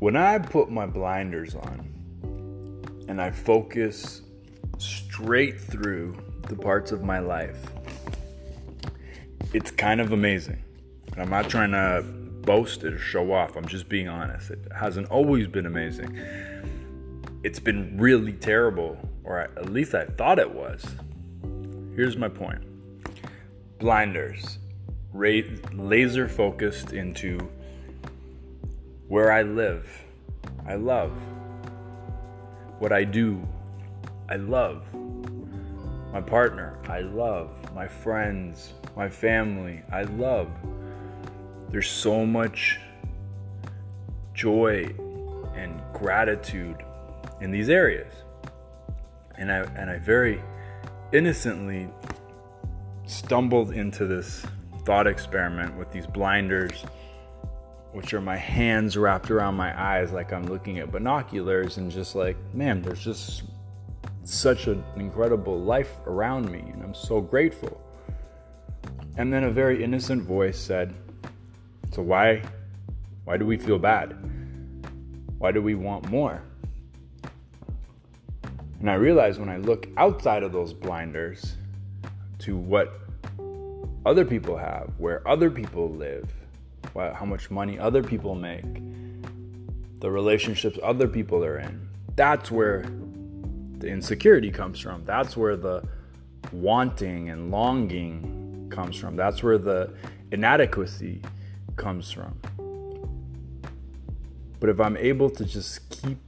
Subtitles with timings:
[0.00, 4.22] When I put my blinders on and I focus
[4.78, 6.16] straight through
[6.48, 7.58] the parts of my life,
[9.52, 10.64] it's kind of amazing.
[11.18, 14.52] I'm not trying to boast it or show off, I'm just being honest.
[14.52, 16.18] It hasn't always been amazing.
[17.42, 20.82] It's been really terrible, or at least I thought it was.
[21.94, 22.62] Here's my point
[23.78, 24.60] blinders,
[25.12, 27.50] laser focused into
[29.10, 30.04] where I live,
[30.68, 31.10] I love.
[32.78, 33.44] What I do,
[34.28, 34.84] I love.
[36.12, 37.50] My partner, I love.
[37.74, 40.48] My friends, my family, I love.
[41.70, 42.78] There's so much
[44.32, 44.94] joy
[45.56, 46.76] and gratitude
[47.40, 48.12] in these areas.
[49.38, 50.40] And I and I very
[51.12, 51.88] innocently
[53.06, 54.46] stumbled into this
[54.84, 56.84] thought experiment with these blinders
[57.92, 62.14] which are my hands wrapped around my eyes like I'm looking at binoculars and just
[62.14, 63.42] like, man, there's just
[64.22, 67.80] such an incredible life around me and I'm so grateful.
[69.16, 70.94] And then a very innocent voice said,
[71.92, 72.42] "So why
[73.24, 74.16] why do we feel bad?
[75.38, 76.42] Why do we want more?"
[78.78, 81.56] And I realized when I look outside of those blinders
[82.40, 83.00] to what
[84.06, 86.30] other people have, where other people live,
[86.94, 88.64] how much money other people make,
[90.00, 91.88] the relationships other people are in.
[92.16, 92.84] That's where
[93.78, 95.04] the insecurity comes from.
[95.04, 95.82] That's where the
[96.52, 99.16] wanting and longing comes from.
[99.16, 99.92] That's where the
[100.32, 101.22] inadequacy
[101.76, 102.38] comes from.
[104.58, 106.18] But if I'm able to just keep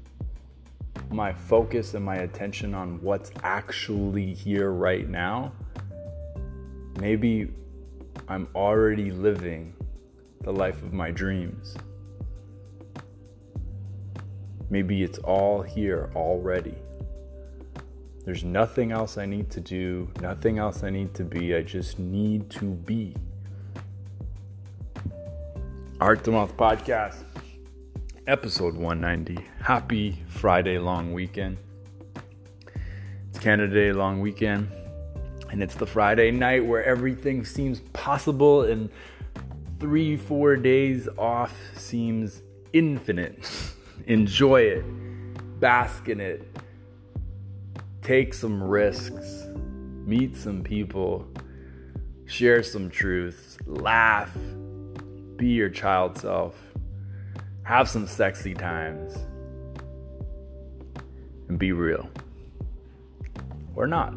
[1.10, 5.52] my focus and my attention on what's actually here right now,
[6.98, 7.50] maybe
[8.28, 9.74] I'm already living
[10.42, 11.76] the life of my dreams.
[14.70, 16.74] Maybe it's all here already.
[18.24, 21.54] There's nothing else I need to do, nothing else I need to be.
[21.54, 23.14] I just need to be.
[26.00, 27.22] Art to Mouth Podcast,
[28.26, 29.44] episode 190.
[29.60, 31.58] Happy Friday long weekend.
[33.30, 34.68] It's Canada Day long weekend,
[35.50, 38.90] and it's the Friday night where everything seems possible and
[39.82, 42.40] three, four days off seems
[42.72, 43.50] infinite.
[44.06, 44.84] Enjoy it,
[45.58, 46.48] bask in it,
[48.00, 49.44] take some risks,
[50.06, 51.26] meet some people,
[52.26, 54.30] share some truths, laugh,
[55.34, 56.54] be your child self,
[57.64, 59.16] have some sexy times,
[61.48, 62.08] and be real.
[63.74, 64.14] Or not.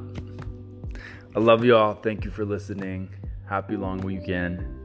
[1.35, 1.95] I love you all.
[1.95, 3.09] Thank you for listening.
[3.47, 4.84] Happy long weekend.